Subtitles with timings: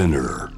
[0.00, 0.48] Spinner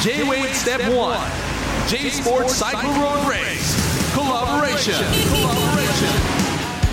[0.00, 1.18] J-Wave Step 1
[1.88, 3.74] J Sports Cycle Road Race
[4.14, 4.94] Collaboration
[5.34, 6.14] Collaboration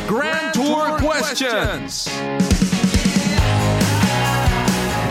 [0.08, 2.10] Grand Tour Questions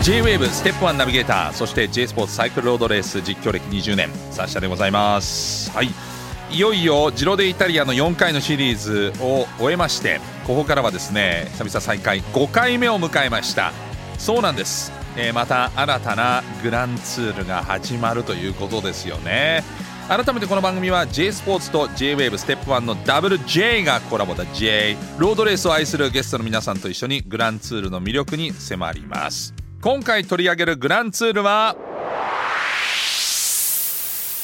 [0.01, 6.12] J-Wave ステップ1ナビゲーターそして J スポーツサイクルロードレース実況歴20年サッシャでございますはい
[6.53, 13.73] いよいよジロデイタリアの4回のシリーズを終えましてここからはですね久々再開5回目を迎えました。
[14.19, 19.63] そうなんです、えーまた新たなグランツールが始まるということですよね。
[20.07, 24.45] 改めてこの番組は J スポーツと JWAVE ステップ1の WJ がコラボだ。
[24.53, 29.55] J ロードレースを愛するゲストの皆さんと一緒にグランツールの魅力に迫ります。
[29.81, 31.75] 今回取り上げるグランツールは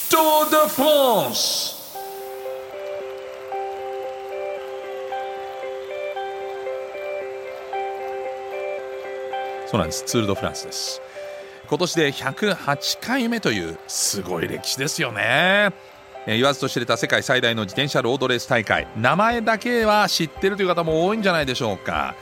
[0.10, 1.79] トー・ド・
[9.70, 10.04] そうなんです。
[10.06, 11.00] ツール・ド・フランスです。
[11.70, 15.72] 今年で108回目というすごい歴史ですよね。
[16.26, 18.88] 言わずと知れた世界最大の自転車ロードレース大会。
[18.98, 22.16] 名前だけは知ってるという方も多いんじゃないでしょうか。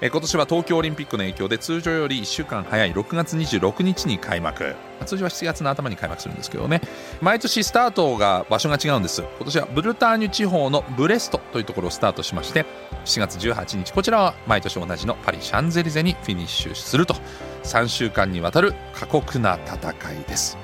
[0.00, 2.92] 今年は東京オリンピックの影響で通常より1週間早い。
[2.92, 4.76] 6月26日に開幕。
[5.04, 6.80] 通常は7月の頭に開幕するんですけどね。
[7.20, 9.22] 毎年スタートが場所が違うんです。
[9.22, 12.64] 今年はブルターニュ地方のブレストというところをスタートしまして
[13.06, 17.16] 7月18日こちらは毎年同じのパリ・シャンゼリゼにフィニッシュすると。
[17.64, 20.56] 3週間にわたる過酷な戦いです。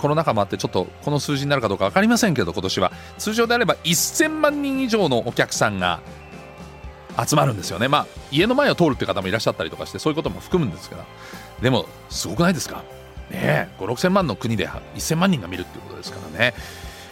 [0.00, 6.00] コロナ禍もあってちょっとこの数字になるかどうか分かりませんけど今年は通常であれば1000万人以上のお客さんが
[7.26, 7.88] 集まるんですよね。
[7.88, 11.02] まあ家の前を通るって方もいらっしゃったりとかしてそういうことも含むんですけど
[11.62, 12.82] でもすごくないですか？
[13.30, 16.54] ねえ56000万の国で1000万人が見るっていうことですからね、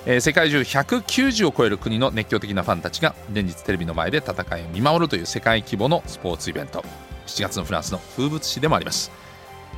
[0.07, 6.85] えー世界中190を超える国の熱狂的なファンたちが連日テレビの前で戦いを見守るという世界規模のスポーツイベント。
[7.27, 9.11] 7月のフランスの風物詩でもあります。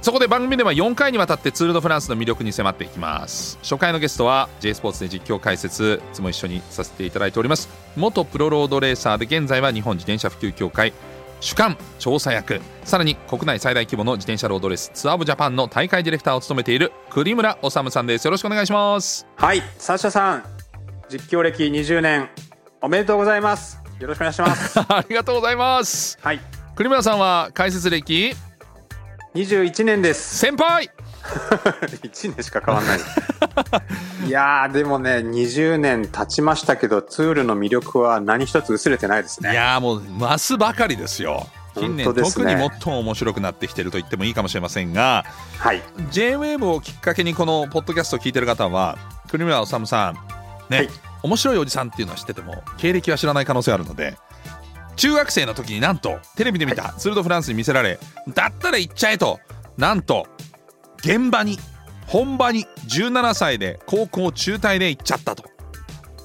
[0.02, 3.58] そこで番組では4回にわたってツール・ド・フランスの魅力に迫っていきます。
[3.62, 7.68] 初回のゲストは J スポーツで実況解説いつも一緒にさせていただいております。
[7.96, 10.94] 元プロロードレーサーで現在は日本自転車普及協会
[11.40, 12.62] 主幹調査役。
[12.84, 18.24] さらに国内最大規模の自転車ロードレースツアーオブジャパンの大会ディレクターを務めている栗村治さんです。
[18.24, 19.26] よろしくお願いします。
[19.36, 20.44] はい、サーシャさん、
[21.10, 22.30] 実況歴20年、
[22.80, 23.78] おめでとうございます。
[23.98, 24.80] よろしくお願いします。
[24.88, 26.18] ありがとうございます。
[26.22, 26.40] はい、
[26.74, 28.34] 栗村さんは解説歴
[29.34, 30.38] 21年です。
[30.38, 30.90] 先輩
[32.02, 32.98] 1年しか変わんない。
[34.26, 39.54] いやー、でもね、20年経ちましたけど、ツールの魅力は何一つ薄れてないですいね。
[39.54, 45.24] やーもう増すばかりですよ近年、ね特に最も面白くなってきてると言ってもいいかもしれませんが
[45.58, 48.98] はい、J-WAVE をきっかけにこのポッドキャストを聞いてる方は
[49.30, 50.14] 栗村治さん
[50.68, 50.88] ね、はい
[51.22, 54.16] 面白いおじさんっていうのは知ってても経歴は知らない可能性あるので
[54.96, 57.98] 中学生の時になんとテレビで見たツール・ド・フランスに見せられ
[58.34, 59.40] だったら行っちゃえと
[59.76, 60.26] なんと
[60.98, 61.58] 現場に
[62.06, 65.44] 本場に17歳で高校中退で行っちゃったと。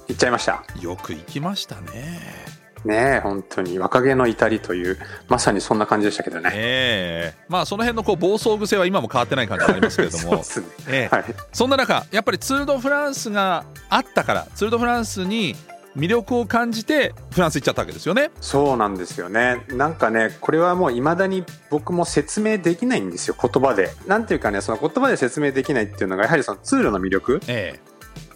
[0.08, 0.64] 言っちゃいました。
[0.80, 2.46] よく行きましたね。
[2.84, 4.98] ねえ、本当に若気の至りという、
[5.28, 6.50] まさにそんな感じでしたけどね。
[6.54, 7.44] ええ。
[7.48, 10.42] まあその辺のこう暴走癖は今も変わってない感じがありますけれども。
[10.42, 10.66] そね。
[10.88, 11.14] ええ。
[11.14, 15.56] はい、そんな中やっぱりツール・ド・フランスがあったからツール・ド・フランスに
[15.96, 18.30] 魅力を感じてフランス行っちゃったわけですよね。
[18.40, 19.64] そうなんですよね。
[19.68, 23.90] なんかね、これはもう未だに僕も説明できないんですよ、言葉で。
[24.06, 27.80] なんていうかね、その言葉で説明できないっていうのが、やはりそのツールの魅力、え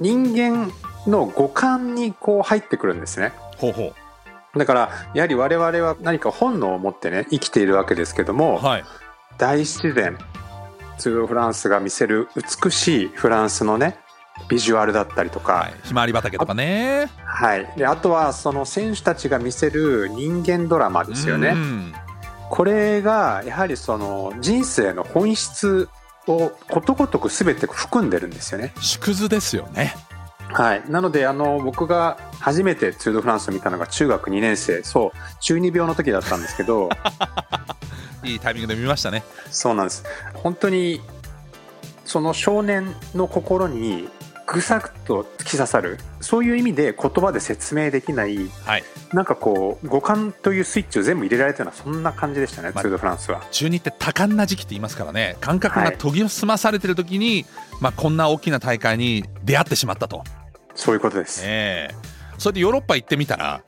[0.01, 0.73] 人間
[1.07, 3.33] の五感にこう入ってくるんですね。
[3.55, 3.93] えほうほ
[4.57, 8.85] だから、やはり我々は何か本能を持ってね、生きているわけですけどうも、はい
[9.41, 10.19] 大自然、
[10.99, 12.29] ツール・ド・フランスが見せる
[12.63, 13.99] 美しいフランスのね、
[14.51, 17.09] ビジュアルだったりとか、はい、ひまわり畑とかね。
[17.41, 17.67] はい。
[17.75, 21.49] で、あとはその選手たちが見せる人間ドラマですよね。
[21.49, 21.95] うん
[22.51, 25.89] これがやはりその人生の本質
[26.27, 28.75] をことごとく全て含んでるんですよね。
[28.81, 29.95] 縮図ですよね。
[30.53, 30.83] はい。
[30.91, 36.89] なのであの僕が初めてツール・ド・フランスを見たのが中学2年生、そう中二病の時だったんですけど、
[38.25, 39.23] いいタイミングで見ましたね。
[39.53, 40.03] そうなんです。
[40.35, 41.01] 本当に
[42.05, 44.09] その少年の心に
[44.53, 45.99] ぐさっと突き刺さる？
[46.21, 48.85] そういう意味で言葉で説明できないはい。
[49.13, 53.47] なんかこう五感というスイッチを全部入れられたようなそんな感じでしたね、まあツール・ド・フランスは。
[53.53, 55.37] 中二って多感な時期って言いますからね。
[55.41, 57.47] 感覚が研ぎ澄まされてる時に、
[57.81, 60.25] まあこんな大きな大会に出会ってしまったと。
[60.75, 61.43] そういうことです。
[61.45, 61.95] ええ
[62.39, 63.63] それでヨーロッパ行ってみたら。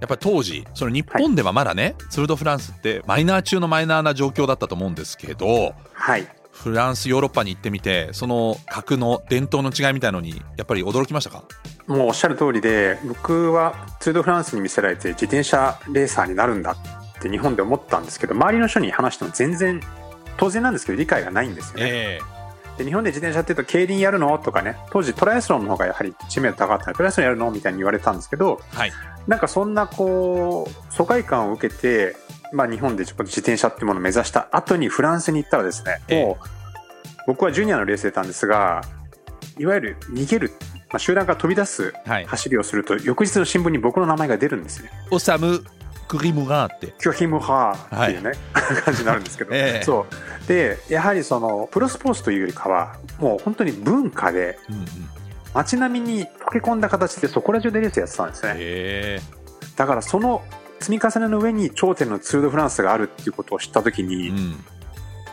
[0.00, 6.26] やっぱり当時その日本ではまだね、ツール・ド・フランスってマイナー中のマイナーな状況だったと思うんですけどはい。
[6.62, 11.44] フランスヨーロッパに行ってみてその格の伝統の違いみたいのにやっぱり驚きましたか？
[11.86, 16.76] もうおっしゃる通りで僕はツール・ド・フランスに見せられて自転車レーサーになるんだ
[17.18, 19.80] って日本で思ったんですけど周りの人に話しても全然
[20.36, 21.88] 当然なんですけど理解がないんですよね。
[21.88, 22.20] え
[22.78, 24.38] で日本で自転車っていうと競輪やるの？
[24.38, 27.50] とかね当時トライアスロンの方がやはり知名度高かったのでトライアスロンやるの？
[27.50, 28.92] みたいに言われたんですけどえはい。
[29.26, 32.16] なんかそんなこう疎外感を受けて、
[32.52, 36.24] まあ、日本で自転車っていうものを目指した後にフランスに行ったらですね、ええ。
[36.24, 36.44] もう
[37.26, 38.82] 僕はジュニアのレース出たんですが
[39.58, 40.52] いわゆる逃げる、
[40.90, 42.24] まあ、集団から飛び出すはい。
[42.26, 44.90] 走りをすると翌日の新聞に僕の名前が出るんですね。
[45.10, 45.62] オサム・
[46.08, 46.92] クリムガーって。
[46.98, 48.32] キョヒムハーっていうね、
[48.84, 49.84] 感じになるんですけど、 ええ。
[49.84, 50.48] そう。
[50.48, 54.86] でやはりそのプロスポーツというよりかはもう本当に文化でうんうん。
[55.52, 58.54] 街並みに溶け込んだ形でそこら中でレースやってたんですね。
[58.56, 59.20] え。
[59.76, 60.42] だからその
[60.80, 64.64] 積み重ねの上に頂点のツール・ド・フランスがあるっていうことを知った時えにうん。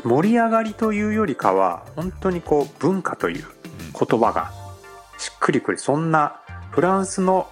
[0.04, 3.46] 盛り上がりというよりかは本当にこう文化という
[3.98, 4.52] 言葉が
[5.18, 6.40] しっくりくるそんな
[6.72, 7.50] フランスの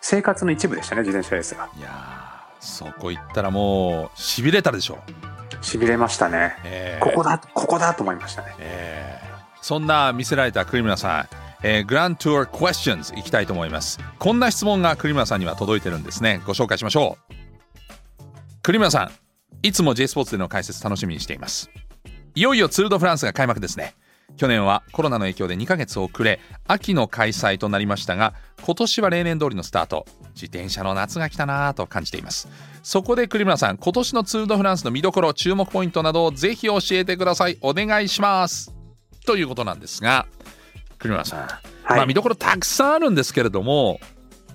[0.00, 1.68] 生活の一部でしたね自転車レースが。
[1.76, 4.98] いやーそこ行ったらもうしびれたでしょ。
[5.62, 6.56] しびれましたね。
[6.64, 7.04] ええ。
[7.04, 8.54] ここだここだと思いましたね。
[8.58, 9.30] えー
[9.62, 11.28] そんな見せられた栗村さん、
[11.62, 13.98] えーグラントゥア Questions いきたいと思います。
[14.18, 16.40] こんな質問が栗村さんには届いてるんですね。
[16.46, 17.34] ご紹介しましょう。
[18.62, 19.10] 栗村さん
[19.62, 21.70] いつも J スポーツでの解説楽しみにしています。
[22.34, 23.94] いよいよツール・ド・フランスが開幕ですね。
[24.36, 30.06] 去年はコロナの影響で2ヶ月遅れ秋の開催となりましたが今年は例年通りのスタート。
[30.34, 32.48] 自転車の夏が来たなぁと感じています。
[32.82, 37.58] そこで栗村さん今年のツール・ド・フランスの見どころ注目ポイントなどをぜひ教えてください。
[37.60, 38.72] お願いします。
[39.26, 40.26] ということなんですが
[41.00, 44.00] 栗村さん、はい、まあ見どころたくさんあるんですけれども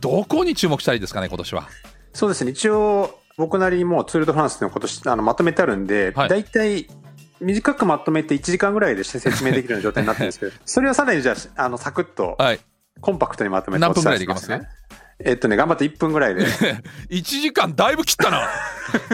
[0.02, 1.68] どこに注目したらいいですかね今年は？
[2.14, 2.52] そうですね。
[2.52, 6.30] 一応僕なりにもうツール・ド・フランスの今年あのまとめてあるんで、はい。
[6.30, 6.88] 大体
[7.42, 12.60] 短くまとめて1時間ぐらいで説明できるような状態になってるんですけど それをさらにじゃああのサクッとはい。
[13.02, 14.76] コンパクトにまとめて何分ぐらいお伝えしますでいけます？
[15.20, 16.46] えっとね頑張って1分ぐらいで。
[17.10, 18.48] 1時間だいぶ切ったな。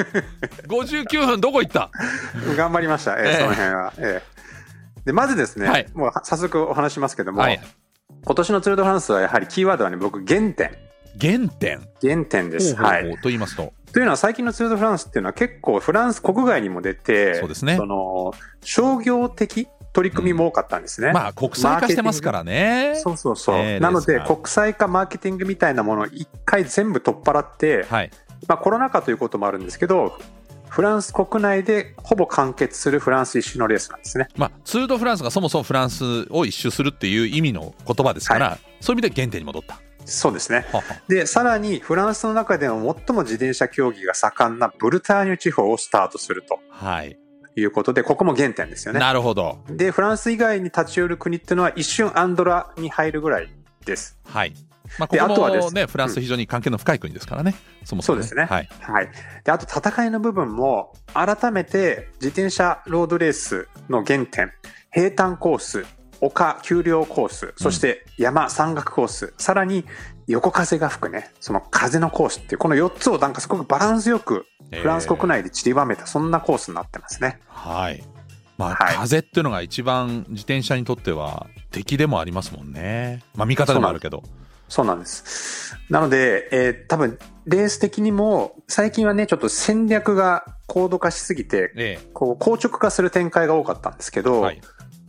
[0.68, 1.89] 59分どこ行った？
[2.56, 3.38] 頑張りました、えーええ。
[3.39, 4.41] その辺は、ええ
[5.06, 5.88] でまずですね、はい。
[5.94, 7.59] もう早速お話しますけども、はい。
[8.24, 10.71] 今年のツール・ド・フランスはやはりキーワードはね僕原点。
[11.19, 11.81] 原点。
[12.01, 13.74] 原点です、はい、と言いますと。
[13.92, 17.77] というのは最近のツール・ド・フランスっていうのは結構フランス国外にも出てそうですね。
[17.77, 18.33] の
[18.63, 22.94] 商業的取り組みも多かったんですね、まあ国際化してますからね。
[22.95, 28.12] そうそうそう、ええなので国際化マーケティングみたいなものを一回全部取っ払って、はい。
[28.47, 30.18] まあ、コロナ禍ということもあるんですけど
[30.71, 34.29] フランス国内でほぼ完結するフランス一周のレースなんですね。
[34.38, 39.81] まあツール・ド・フランスがそもそもフランスを一周するっていう意味の言葉ですから、そういう意味で原点に戻った。
[40.06, 40.65] そうですね。
[40.71, 46.57] ははでさらにフランスの中でも最も自転車競技が盛んなブルターニュ地方をスタートすると。
[46.69, 47.18] はい。
[47.53, 49.01] いうことでここも原点ですよね。
[49.01, 49.59] なるほど。
[49.68, 53.50] でフランス以外に立ち寄る国っていうのは一瞬アンドラに入るぐらい
[53.83, 54.18] です。
[54.23, 54.53] はい
[55.00, 55.66] まあこでこあとはです。
[55.66, 58.46] もねフランス非常に関係の深い国ですからね、そもそも、そうですね。
[58.46, 58.70] はい。
[58.82, 59.10] はい。
[59.44, 64.52] で、あと戦いの部分も、改めて自転車ロードレースの原点、
[64.92, 65.86] 平坦コース、
[66.22, 69.86] 丘丘陵コース、そして山山岳コース、さらに
[70.28, 77.40] 横風が吹くね、その風のコースっていう、この4つをなんかすごくバランスよくフランス国内で散りばめた、そんなコースになってますね。
[77.48, 78.04] はい。
[78.58, 78.96] まあ、はい。
[78.96, 83.24] 風っていうのが一番自転車にとっては敵でもありますもんね。
[83.36, 84.24] まあ味方でもあるけど
[84.71, 85.75] そうなんです。
[85.89, 94.61] なので、えー多分、レース的にも、最近はね、ちょっと戦略が高度化しすぎて、えこう、硬直化する展開が多かったんですけど、えはい。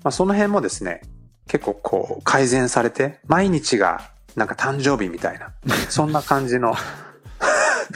[0.02, 1.02] まあ、その辺もですね、
[1.46, 5.52] 結構こう改善されて、毎日がなんか誕生日みたいな、
[5.88, 6.74] そんな感じの、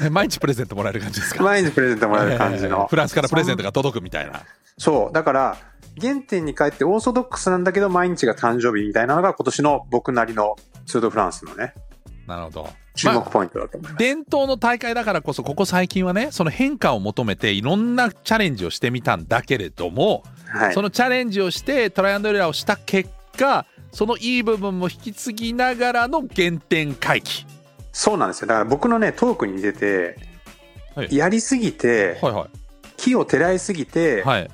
[0.02, 1.42] え 毎日プレゼントもらえる感じですか？
[1.42, 2.86] 毎日プレゼントもらえる感じええの。
[2.90, 4.42] フランスからプレゼントが届くみたいな。
[4.78, 5.56] そう、だから、
[6.00, 10.54] 原点に帰ってオーソドックスなんだけど、毎日が誕生日みたいなのが今年の僕なりの
[10.86, 11.74] ツードフランスのね、
[12.26, 14.02] なるほど注目まあポイントだと思います。
[14.02, 20.82] 伝統の大会だからこそここ最近はねその変化を求めていろんなチャレンジをしてみたんだけれども、はいそ。
[20.82, 27.46] のチャレンジをしてトライアンドエラーをした結果そのいい部分も引き継ぎながらの原点回帰
[27.96, 28.48] そうなんですよ。
[28.48, 30.18] だから僕のね、トークに出て、
[30.94, 32.48] はいやりすぎて、はいは
[32.98, 34.50] 木をてらいすぎて、いはい、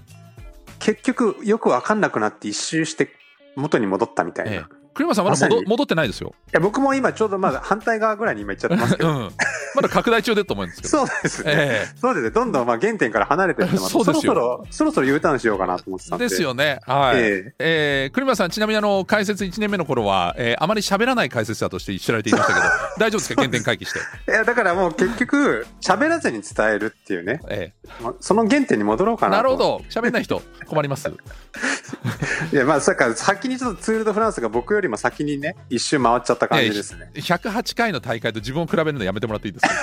[0.78, 3.08] 結局よくわかんなくなって一周して
[3.56, 4.52] 元に戻ったみたいな。
[4.52, 9.30] ええ、栗山さんまだ戻戻ってないですよ、いや僕も今ちょうどまだ反対側ぐらいに今行っちゃってますけど、うん、
[9.74, 10.98] まだ拡大中でと思うんですけど。
[10.98, 11.52] そうですね。
[11.56, 12.30] えそうですね。
[12.30, 13.88] どんどんまあ原点から離れてってます。
[13.90, 16.28] そうでそろそろ、そろそろ U ターンしようかなと思ってたえんで。
[16.28, 16.80] ですよね。
[16.86, 18.08] はい、ええ。
[18.10, 22.66] ー栗山さんちなみにあの解説1年目の頃は、えーあまり喋らない解説者として知られていましたけど
[22.98, 23.42] 大丈夫ですか？
[23.42, 27.72] 原点回帰して、えいや、だからもう結局、喋らずに伝えるっていうね、え
[28.20, 29.56] その原点に戻ろうかななるほ。
[29.56, 29.82] ど。
[29.90, 31.08] 喋んない人困ります。
[32.52, 33.06] いや、まあ、だか。
[33.06, 37.10] ら先にちょっとツール・ド・フランスが僕よりも先にね、一周回っちゃった感じですね。
[37.14, 39.74] 108回の大会と自分を比べるのやめてもらっていいですか？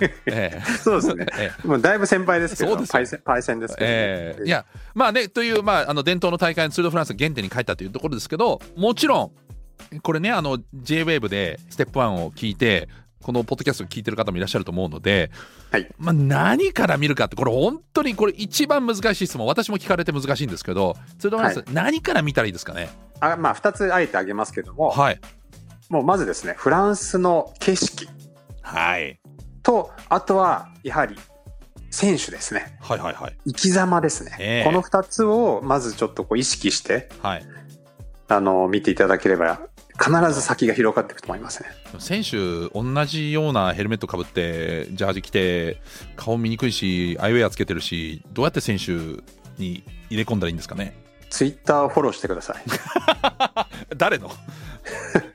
[0.26, 0.62] ええ。
[0.78, 1.26] そうですね。
[1.38, 1.66] ええ。
[1.66, 4.44] もうだいぶ先輩ですけど、パイセンパイセンですけど、ええ。
[4.44, 9.32] いやまあねという、まあ、あの伝統の大会のツール・ド・フランスが原点に帰ったというところですけどもちろ
[9.94, 12.88] んこれねあの JWAVE でステップ1を聞いて
[13.26, 15.32] このポッドキャストを聞いてる方もいらっしゃると思うので、
[15.72, 15.88] はい。
[15.98, 19.48] まあ、何から見るかってこれ本当にこれ一番難しい質問。
[19.48, 21.66] 私も聞かれて難しいんですけどツール・ド・フランス、はい。
[21.72, 22.88] 何から見たらいいですかね？
[23.18, 25.20] あまあ、2つあえてあげますけども、はい。
[25.88, 28.08] もうまずですね、フランスの景色。
[28.62, 29.18] はい。
[29.64, 31.16] と、あとはやはり
[31.90, 32.78] 選手ですね。
[32.80, 33.36] はいはいはい。
[33.48, 34.36] 生き様ですね。
[34.38, 34.64] ええ。
[34.64, 37.46] この2つをまずちょっとこう意識して、はい。
[38.28, 39.60] あの、見ていただければ、
[39.98, 41.68] 必ず先が広がっていくと思いますね。
[41.98, 45.80] 選手同じようなヘルメットかぶってジャージ着て
[46.16, 48.92] 顔見にくいしアイウェアつけてるしどうやって選手
[49.58, 50.94] に入れ込んだらいいんですかね？
[51.30, 52.56] ツイッターをフォローしてください。
[53.96, 54.30] 誰 の？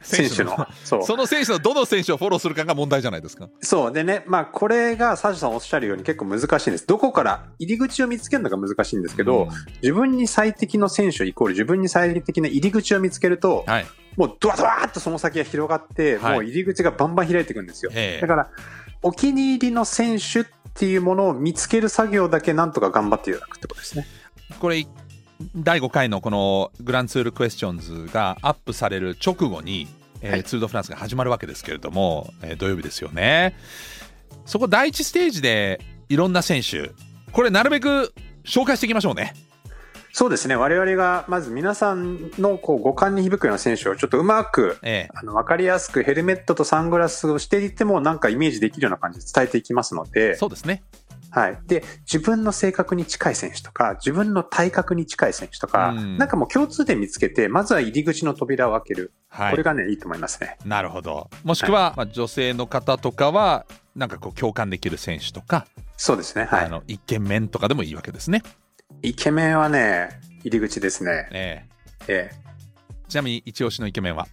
[0.02, 0.68] 選手の？
[0.84, 1.04] そう。
[1.04, 3.92] その選手のどの選手をフォローするかが問題じゃないですかそう。
[3.92, 6.88] でね、まあ、これがサジさんおっしゃるように結構難しいんです。
[6.88, 7.46] どこから？
[7.60, 9.50] 入り口を見つけるのが難しいんですけど、うん
[9.82, 13.86] 自分に最適の選手イコール自分に最適な入り口を見つけると、はい
[14.18, 17.92] もうドワドワーっとその先が広がって、はいもう入り口がバンバン開いていくんですよ。
[17.94, 18.50] ええだから、
[19.02, 24.06] お気に入りの選手っていうものを見つける作業だけなんとか頑張っていただくってことですね。
[24.60, 24.86] これ
[25.56, 29.88] 第5回のこのグランツールクエスチョンズがアップされる直後に、
[30.22, 30.44] えーはい。
[30.44, 33.56] ツール・ド・フランスが始まるわけですけれども、えー土曜日ですよね。
[34.46, 36.92] そこ第1ステージでいろんな選手
[37.32, 39.34] これなるべく紹介していきましょうね。
[40.14, 40.56] そうですね。
[40.58, 45.10] 我々がまず皆さんのこう五感に響くような選手をちょっとうまくええ。
[45.14, 50.84] あの分かりやすくヘルメットとサングラスをしていてもなんかイメージできるような感じで伝えていきますので、そうですね
[51.32, 51.60] はい。
[51.66, 59.14] で、自分の性格に近い選手とか、自分の体格に近い選手とか、うんなんかもう共通点見つけて、まずは入り口の扉を開ける。
[59.30, 60.58] はいこれがね、いいと思いますね。
[60.66, 66.44] なるほどもしくは、まあ、女性の方とかはなんかこう共感できる選手とか、そうですね。
[66.44, 66.66] はい。
[66.66, 68.44] あのイケメンとかでもいいわけですね、
[69.02, 71.30] イケメンはね、入り口ですね。
[71.32, 71.66] え
[72.10, 72.52] えええ
[73.08, 74.28] ちなみに一押しのイケメンは？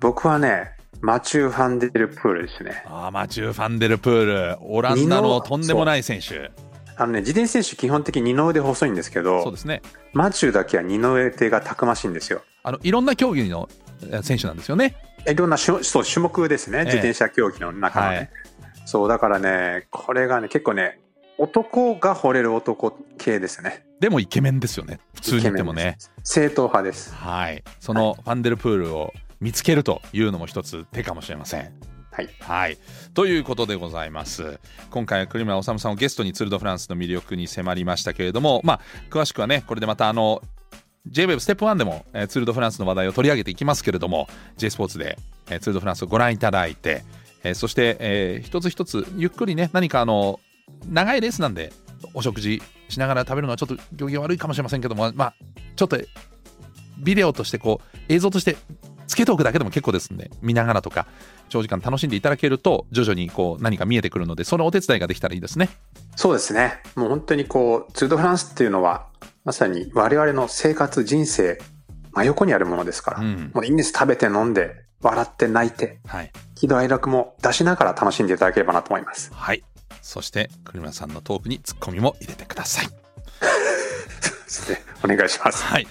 [0.00, 2.82] 僕はね、マチュー・ファンデルプールですね。
[2.86, 6.50] あーマチュー・ファンデルプールオランダのとんでもない選手
[6.96, 12.42] あのね、自転選手基本的に二の腕細いんですけど、そうですねマチューだけは二の腕がたくましいんですよ。
[12.64, 13.68] あのいろんな競技の
[14.10, 18.16] え選手なんですよねいろんな種そう種目ですね、ええ自転車競技の中のね。
[18.16, 18.30] はい
[18.88, 20.98] そう、だからね、これがね、結構ね、
[21.36, 23.84] 男が惚れる男系ですね。
[24.00, 25.98] でもイケメンですよね普通に言ってもね。
[26.24, 27.14] 正統派です。
[27.14, 31.72] はいそのファンデルプールを見つけるというのも一つ手かもしれません。
[32.10, 32.28] はい。
[32.40, 32.78] はい、
[33.14, 34.58] ということでございます。
[34.90, 38.80] 今回は栗村治さんをゲストにツール・ド・フランスの魅力に迫りましたけれどもまあ
[39.10, 40.42] 詳しくはねこれでまたあの
[41.08, 44.26] JWEB ステップ1でも、えーツール・ド・フランスの話題を取り上げていきますけれども
[44.56, 45.16] J スポーツで、
[45.48, 47.04] えーツール・ド・フランスをご覧いただいて、
[47.44, 50.40] えーそして、えー一つ一つゆっくりね何かあの
[50.88, 51.72] 長いレースなんで
[52.14, 55.34] お食事しながら食べるのはちょっと行儀悪いかもしれませんけどもまあ
[55.76, 55.98] ちょっと
[56.98, 58.58] ビデオとしてこう映像としてつ
[59.18, 61.06] けておくだけでも結構ですんで見ながらとか
[61.48, 65.68] 長時間楽しんでいただけると徐々にこう何か見えてくるのでそのお手伝いができたらいいですね
[66.18, 66.80] そうですね。
[66.96, 69.06] もう本当にこう、ツール・ド・フランスっていうのは、
[69.44, 71.60] まさに我々の生活、人生、
[72.10, 73.92] 真横にあるものですから、うんもういいんです。
[73.92, 79.30] 食べて飲んで、笑って泣いて、はい喜怒哀楽も出しながら楽しんでいただければなと思います。
[79.32, 79.62] はい
[80.02, 82.88] そして栗村さんのトークにツッコミも入れてください
[85.04, 85.62] お願いします。
[85.62, 85.86] はい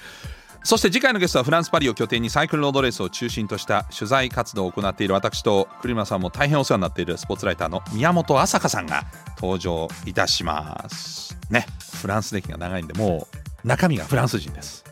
[0.68, 9.06] そして次回のゲストはフランス・パリを拠点にサイクルロードレースを中心とした取材活動を行っている私と栗村さんも大変お世話になっているスポーツライターの宮本麻香さんが
[9.38, 11.38] 登場いたします。
[11.50, 11.66] ね
[12.02, 13.30] フランス歴が長いんでも
[13.64, 14.84] う中身がフランス人です。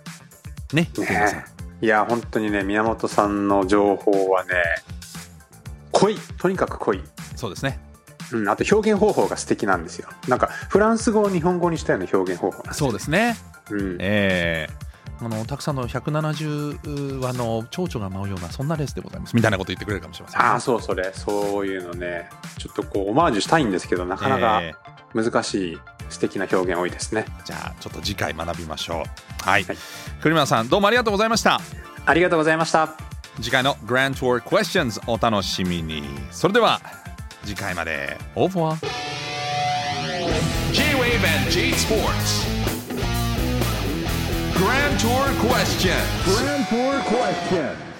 [0.71, 1.39] ね栗村さん。
[1.39, 1.45] ね
[1.81, 4.53] いや、本当にね、宮本さんの情報はね、
[5.91, 6.15] 濃い。
[6.37, 7.03] とにかく濃い。
[7.35, 7.81] そうですね。
[8.31, 10.07] うん、あと表現方法が素敵なんですよ。
[10.29, 13.35] なんか、フランス語を日本語にしたような表現方法そうですね。
[13.69, 14.84] うん、ええ
[15.21, 19.35] あのたくさんの170羽の蝶々が舞うようなそんなレースでございます。
[19.35, 20.41] みたいなこと言ってくれるかもしれません。
[20.41, 21.11] ね、ああ、そう、それ。
[21.13, 24.73] そういうのね、ちょっとこう、オマージュしたいんですけど、なかなかえ
[25.13, 25.79] 難しい
[26.09, 27.25] 素敵な表現多いですね。
[27.27, 29.49] えじゃあちょっと次回学びましょう。
[29.49, 29.77] はい、はい。
[30.21, 31.59] 栗村さんどうもありがとうございました。
[32.05, 32.89] ありがとうございました。
[33.41, 36.03] 次回の Grand Tour Questions お楽しみに。
[36.31, 36.79] それでは
[37.43, 38.17] 次回まで。
[38.35, 38.77] オーフォア
[40.73, 42.54] J-Wave and J Sports
[44.55, 47.94] Grand Tour Questions Grand Tour question.